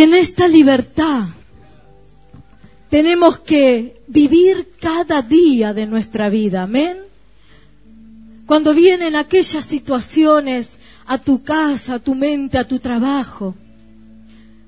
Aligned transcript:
Y 0.00 0.02
en 0.02 0.14
esta 0.14 0.48
libertad 0.48 1.24
tenemos 2.88 3.38
que 3.38 4.00
vivir 4.06 4.70
cada 4.80 5.20
día 5.20 5.74
de 5.74 5.86
nuestra 5.86 6.30
vida. 6.30 6.62
Amén. 6.62 6.96
Cuando 8.46 8.72
vienen 8.72 9.14
aquellas 9.14 9.62
situaciones 9.66 10.78
a 11.04 11.18
tu 11.18 11.42
casa, 11.42 11.96
a 11.96 11.98
tu 11.98 12.14
mente, 12.14 12.56
a 12.56 12.66
tu 12.66 12.78
trabajo, 12.78 13.54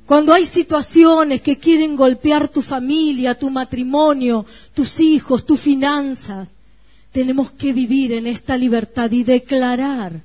cuando 0.05 0.35
hay 0.35 0.45
situaciones 0.45 1.41
que 1.41 1.57
quieren 1.57 1.96
golpear 1.96 2.49
tu 2.49 2.61
familia, 2.61 3.35
tu 3.35 3.49
matrimonio, 3.49 4.45
tus 4.75 5.01
hijos, 5.01 5.46
tu 5.46 5.57
finanza, 5.57 6.46
tenemos 7.11 7.51
que 7.53 7.73
vivir 7.73 8.12
en 8.12 8.27
esta 8.27 8.59
libertad 8.59 9.11
y 9.11 9.25
declarar 9.25 10.25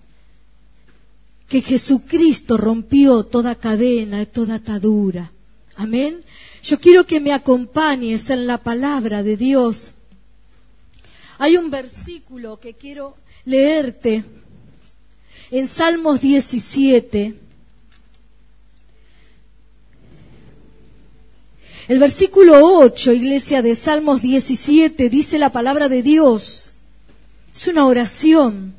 que 1.48 1.62
Jesucristo 1.62 2.58
rompió 2.58 3.24
toda 3.24 3.56
cadena, 3.56 4.26
toda 4.26 4.56
atadura. 4.56 5.32
Amén. 5.76 6.24
Yo 6.64 6.80
quiero 6.80 7.06
que 7.06 7.20
me 7.20 7.32
acompañes 7.32 8.30
en 8.30 8.48
la 8.48 8.58
palabra 8.58 9.24
de 9.24 9.38
Dios. 9.38 9.94
Hay 11.38 11.56
un 11.56 11.70
versículo 11.70 12.60
que 12.60 12.74
quiero 12.74 13.16
leerte 13.46 14.26
en 15.52 15.68
Salmos 15.68 16.20
17. 16.20 17.36
El 21.88 22.00
versículo 22.00 22.60
8, 22.80 23.14
iglesia 23.14 23.62
de 23.62 23.74
Salmos 23.76 24.22
17, 24.22 25.10
dice 25.10 25.40
la 25.40 25.54
palabra 25.54 25.88
de 25.88 26.02
Dios. 26.02 26.74
Es 27.56 27.68
una 27.68 27.86
oración 27.86 28.77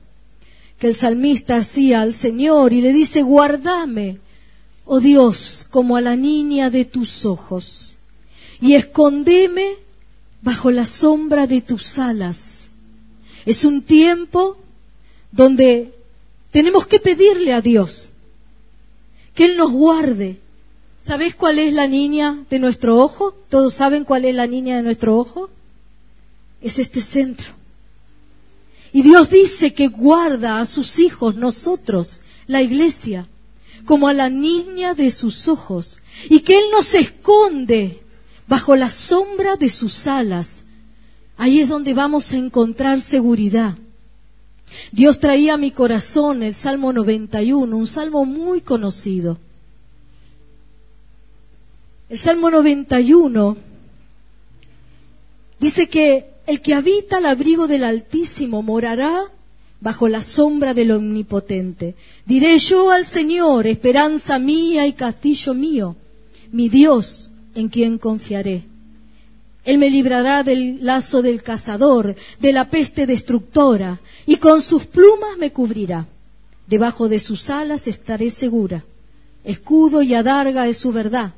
que 0.78 0.88
el 0.88 0.94
salmista 0.94 1.56
hacía 1.56 2.02
al 2.02 2.14
Señor 2.14 2.72
y 2.72 2.80
le 2.80 2.92
dice, 2.92 3.22
guardame, 3.22 4.18
oh 4.84 5.00
Dios, 5.00 5.66
como 5.70 5.96
a 5.96 6.00
la 6.00 6.16
niña 6.16 6.70
de 6.70 6.84
tus 6.84 7.24
ojos, 7.24 7.94
y 8.60 8.74
escondeme 8.74 9.74
bajo 10.42 10.70
la 10.70 10.86
sombra 10.86 11.46
de 11.46 11.60
tus 11.60 11.98
alas. 11.98 12.64
Es 13.44 13.64
un 13.64 13.82
tiempo 13.82 14.56
donde 15.32 15.94
tenemos 16.50 16.86
que 16.86 17.00
pedirle 17.00 17.52
a 17.52 17.60
Dios 17.60 18.10
que 19.34 19.44
Él 19.44 19.56
nos 19.56 19.70
guarde, 19.70 20.40
¿Sabéis 21.08 21.34
cuál 21.34 21.58
es 21.58 21.72
la 21.72 21.86
niña 21.86 22.44
de 22.50 22.58
nuestro 22.58 22.98
ojo? 22.98 23.34
¿Todos 23.48 23.72
saben 23.72 24.04
cuál 24.04 24.26
es 24.26 24.34
la 24.34 24.46
niña 24.46 24.76
de 24.76 24.82
nuestro 24.82 25.16
ojo? 25.16 25.48
Es 26.60 26.78
este 26.78 27.00
centro. 27.00 27.57
Y 28.92 29.02
Dios 29.02 29.30
dice 29.30 29.72
que 29.74 29.88
guarda 29.88 30.60
a 30.60 30.64
sus 30.64 30.98
hijos, 30.98 31.34
nosotros, 31.36 32.20
la 32.46 32.62
iglesia, 32.62 33.28
como 33.84 34.08
a 34.08 34.14
la 34.14 34.30
niña 34.30 34.94
de 34.94 35.10
sus 35.10 35.48
ojos, 35.48 35.98
y 36.28 36.40
que 36.40 36.58
Él 36.58 36.64
nos 36.72 36.94
esconde 36.94 38.02
bajo 38.46 38.76
la 38.76 38.90
sombra 38.90 39.56
de 39.56 39.68
sus 39.68 40.06
alas. 40.06 40.62
Ahí 41.36 41.60
es 41.60 41.68
donde 41.68 41.94
vamos 41.94 42.32
a 42.32 42.36
encontrar 42.36 43.00
seguridad. 43.00 43.76
Dios 44.92 45.20
traía 45.20 45.54
a 45.54 45.58
mi 45.58 45.70
corazón 45.70 46.42
el 46.42 46.54
Salmo 46.54 46.92
91, 46.92 47.76
un 47.76 47.86
salmo 47.86 48.24
muy 48.24 48.60
conocido. 48.60 49.38
El 52.08 52.18
Salmo 52.18 52.50
91 52.50 53.56
dice 55.60 55.88
que 55.88 56.37
el 56.48 56.62
que 56.62 56.72
habita 56.72 57.18
al 57.18 57.26
abrigo 57.26 57.68
del 57.68 57.84
Altísimo 57.84 58.62
morará 58.62 59.24
bajo 59.82 60.08
la 60.08 60.22
sombra 60.22 60.72
del 60.72 60.92
Omnipotente. 60.92 61.94
Diré 62.24 62.56
yo 62.56 62.90
al 62.90 63.04
Señor, 63.04 63.66
esperanza 63.66 64.38
mía 64.38 64.86
y 64.86 64.94
castillo 64.94 65.52
mío, 65.52 65.94
mi 66.50 66.70
Dios 66.70 67.28
en 67.54 67.68
quien 67.68 67.98
confiaré. 67.98 68.64
Él 69.66 69.76
me 69.76 69.90
librará 69.90 70.42
del 70.42 70.78
lazo 70.86 71.20
del 71.20 71.42
cazador, 71.42 72.16
de 72.40 72.52
la 72.54 72.70
peste 72.70 73.04
destructora, 73.06 73.98
y 74.24 74.36
con 74.36 74.62
sus 74.62 74.86
plumas 74.86 75.36
me 75.38 75.52
cubrirá. 75.52 76.06
Debajo 76.66 77.10
de 77.10 77.18
sus 77.18 77.50
alas 77.50 77.86
estaré 77.86 78.30
segura. 78.30 78.84
Escudo 79.44 80.00
y 80.00 80.14
adarga 80.14 80.66
es 80.66 80.78
su 80.78 80.92
verdad 80.92 81.32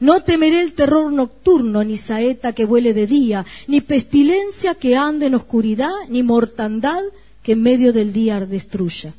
no 0.00 0.22
temeré 0.22 0.60
el 0.62 0.74
terror 0.74 1.12
nocturno, 1.12 1.82
ni 1.84 1.96
saeta 1.96 2.52
que 2.52 2.64
vuele 2.64 2.92
de 2.92 3.06
día, 3.06 3.46
ni 3.66 3.80
pestilencia 3.80 4.74
que 4.74 4.96
ande 4.96 5.26
en 5.26 5.34
oscuridad, 5.34 5.94
ni 6.08 6.22
mortandad 6.22 7.02
que 7.42 7.52
en 7.52 7.62
medio 7.62 7.92
del 7.92 8.12
día 8.12 8.40
destruya. 8.40 9.14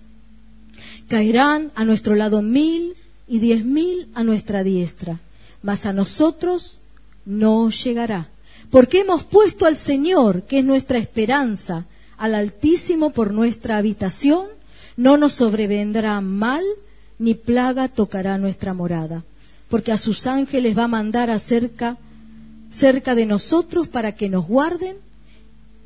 Caerán 1.07 1.71
a 1.75 1.85
nuestro 1.85 2.15
lado 2.15 2.41
mil 2.41 2.95
y 3.27 3.39
diez 3.39 3.63
mil 3.63 4.07
a 4.13 4.23
nuestra 4.23 4.63
diestra, 4.63 5.19
mas 5.63 5.85
a 5.85 5.93
nosotros 5.93 6.77
no 7.25 7.69
llegará. 7.69 8.29
Porque 8.69 8.99
hemos 8.99 9.23
puesto 9.23 9.65
al 9.65 9.77
Señor, 9.77 10.43
que 10.43 10.59
es 10.59 10.65
nuestra 10.65 10.97
esperanza, 10.97 11.85
al 12.17 12.35
Altísimo 12.35 13.11
por 13.11 13.33
nuestra 13.33 13.77
habitación, 13.77 14.47
no 14.97 15.17
nos 15.17 15.33
sobrevendrá 15.33 16.19
mal, 16.19 16.63
ni 17.19 17.33
plaga 17.33 17.87
tocará 17.87 18.37
nuestra 18.37 18.73
morada 18.73 19.23
porque 19.69 19.91
a 19.91 19.97
sus 19.97 20.27
ángeles 20.27 20.77
va 20.77 20.85
a 20.85 20.89
mandar 20.89 21.29
acerca 21.29 21.97
cerca 22.69 23.15
de 23.15 23.25
nosotros 23.25 23.87
para 23.87 24.15
que 24.15 24.29
nos 24.29 24.45
guarden, 24.47 24.97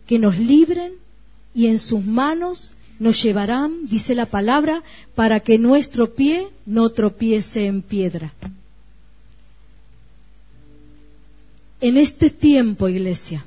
que 0.08 0.20
nos 0.20 0.38
libren 0.38 0.94
y 1.54 1.68
en 1.68 1.80
sus 1.80 2.06
manos 2.06 2.72
nos 3.00 3.22
llevarán, 3.24 3.86
dice 3.86 4.14
la 4.14 4.28
palabra, 4.28 4.84
para 5.16 5.40
que 5.40 5.58
nuestro 5.58 6.14
pie 6.14 6.48
no 6.66 6.90
tropiece 6.90 7.66
en 7.66 7.82
piedra. 7.82 8.32
En 11.80 11.98
este 11.98 12.30
tiempo, 12.30 12.88
iglesia, 12.88 13.44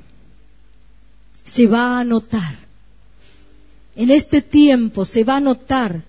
se 1.45 1.67
va 1.67 1.99
a 1.99 2.03
notar, 2.03 2.57
en 3.95 4.11
este 4.11 4.41
tiempo 4.41 5.05
se 5.05 5.23
va 5.23 5.37
a 5.37 5.39
notar 5.39 6.03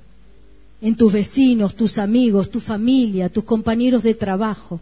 en 0.81 0.95
tus 0.97 1.13
vecinos, 1.13 1.75
tus 1.75 1.99
amigos, 1.99 2.51
tu 2.51 2.61
familia, 2.61 3.29
tus 3.29 3.45
compañeros 3.45 4.03
de 4.03 4.15
trabajo. 4.15 4.81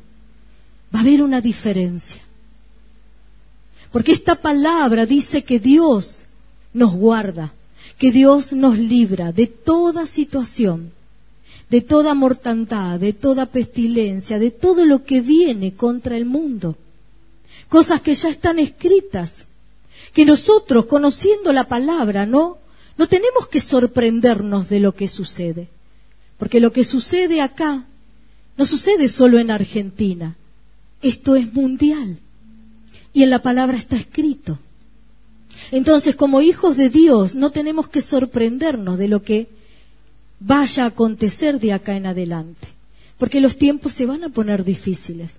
Va 0.94 1.00
a 1.00 1.02
haber 1.02 1.22
una 1.22 1.40
diferencia. 1.40 2.20
Porque 3.92 4.12
esta 4.12 4.34
palabra 4.34 5.06
dice 5.06 5.42
que 5.42 5.60
Dios 5.60 6.22
nos 6.72 6.94
guarda, 6.94 7.52
que 7.98 8.10
Dios 8.10 8.52
nos 8.52 8.76
libra 8.76 9.32
de 9.32 9.46
toda 9.46 10.06
situación, 10.06 10.90
de 11.70 11.80
toda 11.80 12.14
mortandad, 12.14 12.98
de 12.98 13.12
toda 13.12 13.46
pestilencia, 13.46 14.38
de 14.38 14.50
todo 14.50 14.84
lo 14.84 15.04
que 15.04 15.20
viene 15.20 15.74
contra 15.74 16.16
el 16.16 16.24
mundo. 16.24 16.76
Cosas 17.68 18.00
que 18.00 18.14
ya 18.14 18.28
están 18.28 18.58
escritas, 18.58 19.44
que 20.12 20.24
nosotros, 20.24 20.86
conociendo 20.86 21.52
la 21.52 21.64
palabra, 21.64 22.26
no, 22.26 22.58
no 22.96 23.06
tenemos 23.08 23.48
que 23.48 23.60
sorprendernos 23.60 24.68
de 24.68 24.80
lo 24.80 24.94
que 24.94 25.08
sucede. 25.08 25.68
Porque 26.38 26.60
lo 26.60 26.72
que 26.72 26.84
sucede 26.84 27.40
acá 27.40 27.84
no 28.56 28.64
sucede 28.64 29.08
solo 29.08 29.38
en 29.38 29.50
Argentina. 29.50 30.36
Esto 31.02 31.36
es 31.36 31.52
mundial. 31.52 32.18
Y 33.12 33.22
en 33.22 33.30
la 33.30 33.42
palabra 33.42 33.76
está 33.76 33.96
escrito. 33.96 34.58
Entonces, 35.70 36.16
como 36.16 36.40
hijos 36.40 36.76
de 36.76 36.88
Dios, 36.88 37.34
no 37.34 37.50
tenemos 37.50 37.88
que 37.88 38.00
sorprendernos 38.00 38.98
de 38.98 39.08
lo 39.08 39.22
que 39.22 39.48
vaya 40.40 40.84
a 40.84 40.88
acontecer 40.88 41.60
de 41.60 41.72
acá 41.72 41.96
en 41.96 42.06
adelante. 42.06 42.68
Porque 43.18 43.40
los 43.40 43.56
tiempos 43.56 43.92
se 43.92 44.06
van 44.06 44.24
a 44.24 44.28
poner 44.28 44.64
difíciles. 44.64 45.32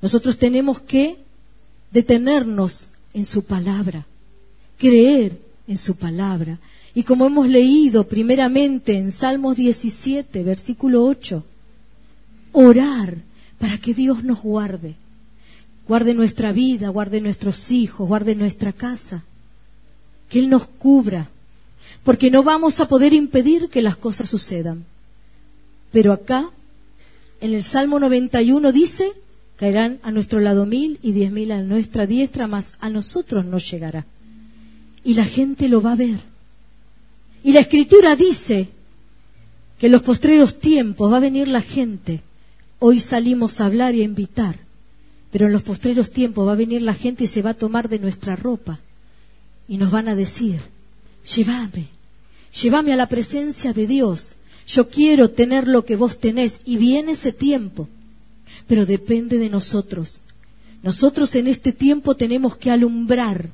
Nosotros 0.00 0.38
tenemos 0.38 0.80
que 0.80 1.18
detenernos 1.90 2.88
en 3.14 3.24
su 3.24 3.44
palabra, 3.44 4.06
creer 4.78 5.38
en 5.66 5.76
su 5.76 5.96
palabra, 5.96 6.58
y 6.98 7.04
como 7.04 7.26
hemos 7.26 7.46
leído 7.46 8.08
primeramente 8.08 8.94
en 8.94 9.12
Salmos 9.12 9.56
17, 9.56 10.42
versículo 10.42 11.04
8, 11.04 11.44
orar 12.50 13.18
para 13.56 13.78
que 13.78 13.94
Dios 13.94 14.24
nos 14.24 14.42
guarde. 14.42 14.96
Guarde 15.86 16.12
nuestra 16.14 16.50
vida, 16.50 16.88
guarde 16.88 17.20
nuestros 17.20 17.70
hijos, 17.70 18.08
guarde 18.08 18.34
nuestra 18.34 18.72
casa. 18.72 19.22
Que 20.28 20.40
Él 20.40 20.50
nos 20.50 20.66
cubra. 20.66 21.30
Porque 22.02 22.32
no 22.32 22.42
vamos 22.42 22.80
a 22.80 22.88
poder 22.88 23.12
impedir 23.12 23.68
que 23.68 23.80
las 23.80 23.96
cosas 23.96 24.28
sucedan. 24.28 24.84
Pero 25.92 26.12
acá, 26.12 26.50
en 27.40 27.54
el 27.54 27.62
Salmo 27.62 28.00
91 28.00 28.72
dice, 28.72 29.12
caerán 29.56 30.00
a 30.02 30.10
nuestro 30.10 30.40
lado 30.40 30.66
mil 30.66 30.98
y 31.00 31.12
diez 31.12 31.30
mil 31.30 31.52
a 31.52 31.62
nuestra 31.62 32.08
diestra, 32.08 32.48
mas 32.48 32.74
a 32.80 32.90
nosotros 32.90 33.44
no 33.44 33.58
llegará. 33.58 34.04
Y 35.04 35.14
la 35.14 35.26
gente 35.26 35.68
lo 35.68 35.80
va 35.80 35.92
a 35.92 35.94
ver. 35.94 36.37
Y 37.42 37.52
la 37.52 37.60
escritura 37.60 38.16
dice 38.16 38.68
que 39.78 39.86
en 39.86 39.92
los 39.92 40.02
postreros 40.02 40.58
tiempos 40.58 41.12
va 41.12 41.18
a 41.18 41.20
venir 41.20 41.48
la 41.48 41.60
gente. 41.60 42.20
Hoy 42.78 43.00
salimos 43.00 43.60
a 43.60 43.66
hablar 43.66 43.94
y 43.94 44.02
a 44.02 44.04
invitar, 44.04 44.56
pero 45.30 45.46
en 45.46 45.52
los 45.52 45.62
postreros 45.62 46.10
tiempos 46.10 46.46
va 46.46 46.52
a 46.52 46.56
venir 46.56 46.82
la 46.82 46.94
gente 46.94 47.24
y 47.24 47.26
se 47.26 47.42
va 47.42 47.50
a 47.50 47.54
tomar 47.54 47.88
de 47.88 47.98
nuestra 47.98 48.36
ropa 48.36 48.80
y 49.68 49.76
nos 49.76 49.90
van 49.90 50.08
a 50.08 50.14
decir, 50.14 50.60
llévame, 51.24 51.88
llévame 52.52 52.92
a 52.92 52.96
la 52.96 53.08
presencia 53.08 53.72
de 53.72 53.86
Dios. 53.86 54.34
Yo 54.66 54.88
quiero 54.88 55.30
tener 55.30 55.66
lo 55.66 55.84
que 55.84 55.96
vos 55.96 56.18
tenés 56.18 56.60
y 56.64 56.76
viene 56.76 57.12
ese 57.12 57.32
tiempo 57.32 57.88
pero 58.68 58.86
depende 58.86 59.38
de 59.38 59.48
nosotros. 59.48 60.20
Nosotros 60.82 61.34
en 61.34 61.48
este 61.48 61.72
tiempo 61.72 62.14
tenemos 62.14 62.56
que 62.56 62.70
alumbrar, 62.70 63.50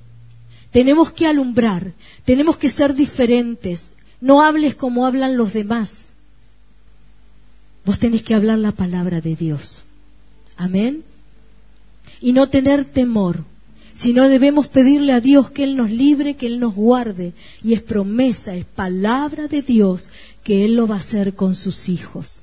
tenemos 0.74 1.12
que 1.12 1.28
alumbrar, 1.28 1.92
tenemos 2.24 2.56
que 2.56 2.68
ser 2.68 2.96
diferentes. 2.96 3.84
No 4.20 4.42
hables 4.42 4.74
como 4.74 5.06
hablan 5.06 5.36
los 5.36 5.52
demás. 5.52 6.08
Vos 7.84 8.00
tenés 8.00 8.24
que 8.24 8.34
hablar 8.34 8.58
la 8.58 8.72
palabra 8.72 9.20
de 9.20 9.36
Dios. 9.36 9.84
Amén. 10.56 11.04
Y 12.20 12.32
no 12.32 12.48
tener 12.48 12.84
temor, 12.84 13.44
sino 13.94 14.28
debemos 14.28 14.66
pedirle 14.66 15.12
a 15.12 15.20
Dios 15.20 15.48
que 15.48 15.62
Él 15.62 15.76
nos 15.76 15.92
libre, 15.92 16.34
que 16.34 16.48
Él 16.48 16.58
nos 16.58 16.74
guarde. 16.74 17.34
Y 17.62 17.74
es 17.74 17.80
promesa, 17.80 18.56
es 18.56 18.64
palabra 18.64 19.46
de 19.46 19.62
Dios 19.62 20.10
que 20.42 20.64
Él 20.64 20.74
lo 20.74 20.88
va 20.88 20.96
a 20.96 20.98
hacer 20.98 21.34
con 21.34 21.54
sus 21.54 21.88
hijos. 21.88 22.42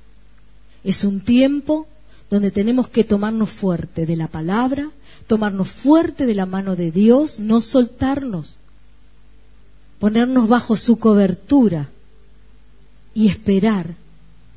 Es 0.86 1.04
un 1.04 1.20
tiempo 1.20 1.86
donde 2.32 2.50
tenemos 2.50 2.88
que 2.88 3.04
tomarnos 3.04 3.52
fuerte 3.52 4.06
de 4.06 4.16
la 4.16 4.30
palabra, 4.30 4.90
tomarnos 5.28 5.70
fuerte 5.70 6.26
de 6.26 6.34
la 6.34 6.46
mano 6.46 6.78
de 6.78 6.90
Dios, 6.90 7.42
no 7.42 7.60
soltarnos, 7.60 8.56
ponernos 10.00 10.48
bajo 10.48 10.78
su 10.78 10.98
cobertura 10.98 11.90
y 13.14 13.28
esperar, 13.28 13.96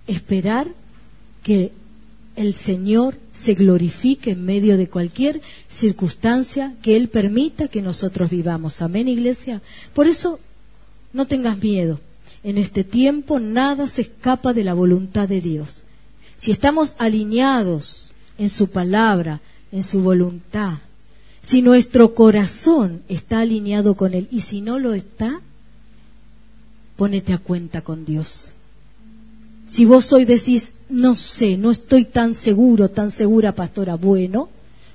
esperar 0.06 0.68
que 1.42 1.72
el 2.36 2.54
Señor 2.54 3.16
se 3.32 3.54
glorifique 3.54 4.30
en 4.30 4.44
medio 4.44 4.76
de 4.76 4.88
cualquier 4.88 5.40
circunstancia 5.68 6.74
que 6.80 6.96
Él 6.96 7.08
permita 7.08 7.66
que 7.66 7.82
nosotros 7.82 8.30
vivamos. 8.30 8.82
Amén, 8.82 9.08
iglesia. 9.08 9.62
Por 9.94 10.06
eso, 10.06 10.38
no 11.12 11.26
tengas 11.26 11.58
miedo. 11.58 12.00
En 12.44 12.56
este 12.56 12.84
tiempo 12.84 13.40
nada 13.40 13.88
se 13.88 14.02
escapa 14.02 14.52
de 14.52 14.62
la 14.62 14.74
voluntad 14.74 15.28
de 15.28 15.40
Dios. 15.40 15.83
Si 16.36 16.50
estamos 16.50 16.94
alineados 16.98 18.12
en 18.38 18.50
su 18.50 18.68
palabra, 18.68 19.40
en 19.72 19.82
su 19.82 20.00
voluntad, 20.00 20.78
si 21.42 21.62
nuestro 21.62 22.14
corazón 22.14 23.02
está 23.08 23.40
alineado 23.40 23.94
con 23.94 24.14
Él 24.14 24.28
y 24.30 24.40
si 24.40 24.60
no 24.60 24.78
lo 24.78 24.94
está, 24.94 25.40
ponete 26.96 27.32
a 27.32 27.38
cuenta 27.38 27.82
con 27.82 28.04
Dios. 28.04 28.50
Si 29.68 29.84
vos 29.84 30.12
hoy 30.12 30.24
decís, 30.24 30.74
no 30.88 31.16
sé, 31.16 31.56
no 31.56 31.70
estoy 31.70 32.04
tan 32.04 32.34
seguro, 32.34 32.90
tan 32.90 33.10
segura, 33.10 33.52
pastora, 33.52 33.96
bueno, 33.96 34.48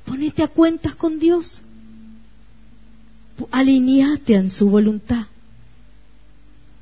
ponete 0.05 0.43
a 0.43 0.47
cuentas 0.47 0.95
con 0.95 1.19
Dios. 1.19 1.61
Alineate 3.51 4.35
en 4.35 4.49
su 4.49 4.69
voluntad. 4.69 5.25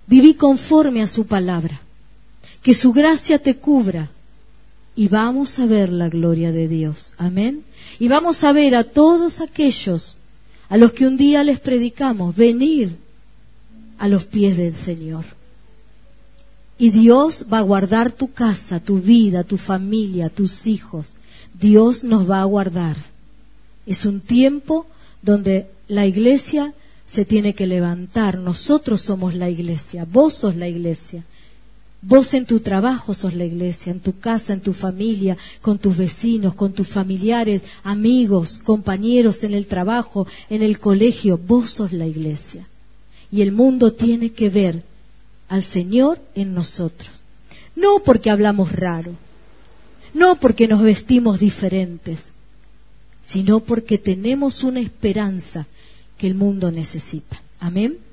Viví 0.07 0.33
conforme 0.36 1.03
a 1.03 1.07
su 1.07 1.27
palabra. 1.27 1.81
Que 2.62 2.74
su 2.74 2.94
gracia 2.94 3.39
te 3.39 3.57
cubra. 3.57 4.10
Y 4.98 5.10
vamos 5.10 5.60
a 5.60 5.68
ver 5.68 5.90
la 5.90 6.10
gloria 6.10 6.52
de 6.52 6.68
Dios. 6.68 7.14
Amén. 7.20 7.64
Y 8.00 8.08
vamos 8.08 8.44
a 8.44 8.52
ver 8.52 8.76
a 8.76 8.84
todos 8.84 9.42
aquellos 9.42 10.18
a 10.70 10.78
los 10.78 10.92
que 10.92 11.06
un 11.06 11.18
día 11.18 11.44
les 11.44 11.60
predicamos 11.60 12.36
venir 12.36 12.98
a 14.00 14.08
los 14.08 14.26
pies 14.26 14.58
del 14.58 14.76
Señor. 14.76 15.24
Y 16.80 16.90
Dios 16.90 17.46
va 17.52 17.60
a 17.60 17.62
guardar 17.62 18.12
tu 18.12 18.34
casa, 18.34 18.80
tu 18.80 19.00
vida, 19.00 19.44
tu 19.44 19.58
familia, 19.58 20.30
tus 20.30 20.66
hijos. 20.66 21.14
Dios 21.54 22.04
nos 22.04 22.28
va 22.28 22.42
a 22.42 22.46
guardar. 22.46 22.98
Es 23.86 24.04
un 24.04 24.20
tiempo 24.20 24.88
donde 25.22 25.68
la 25.88 26.08
iglesia 26.08 26.74
se 27.08 27.24
tiene 27.24 27.54
que 27.54 27.68
levantar. 27.68 28.40
Nosotros 28.40 29.02
somos 29.02 29.36
la 29.36 29.52
iglesia, 29.52 30.08
vos 30.12 30.34
sos 30.34 30.56
la 30.56 30.68
iglesia. 30.68 31.24
Vos 32.07 32.33
en 32.33 32.45
tu 32.45 32.62
trabajo 32.62 33.13
sos 33.13 33.33
la 33.33 33.44
iglesia, 33.44 33.92
en 33.92 34.00
tu 34.00 34.18
casa, 34.18 34.54
en 34.54 34.62
tu 34.62 34.71
familia, 34.71 35.38
con 35.62 35.77
tus 35.77 35.98
vecinos, 35.98 36.56
con 36.56 36.71
tus 36.71 36.88
familiares, 36.88 37.63
amigos, 37.83 38.62
compañeros 38.63 39.44
en 39.44 39.54
el 39.54 39.65
trabajo, 39.65 40.25
en 40.50 40.62
el 40.62 40.80
colegio. 40.80 41.38
Vos 41.38 41.71
sos 41.71 41.92
la 41.92 42.07
iglesia. 42.07 42.65
Y 43.30 43.42
el 43.42 43.51
mundo 43.51 43.92
tiene 43.92 44.31
que 44.31 44.50
ver 44.50 44.83
al 45.50 45.63
Señor 45.63 46.21
en 46.33 46.54
nosotros. 46.54 47.25
No 47.75 48.00
porque 48.06 48.30
hablamos 48.30 48.71
raro, 48.71 49.12
no 50.13 50.39
porque 50.39 50.69
nos 50.69 50.81
vestimos 50.81 51.42
diferentes, 51.42 52.30
sino 53.21 53.60
porque 53.60 53.98
tenemos 53.98 54.63
una 54.63 54.80
esperanza 54.80 55.68
que 56.18 56.27
el 56.27 56.36
mundo 56.36 56.71
necesita. 56.71 57.42
Amén. 57.60 58.06